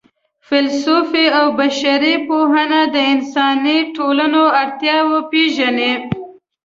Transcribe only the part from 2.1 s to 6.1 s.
پوهنې د انساني ټولنو اړتیاوې پېژني.